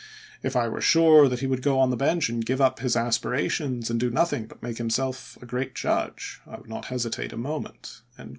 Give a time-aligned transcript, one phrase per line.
[0.41, 2.95] If I were sure that he would go on the bench and give up his
[2.95, 7.37] aspirations and do nothing but make himself a great judge, I would not hesitate a
[7.37, 8.01] moment."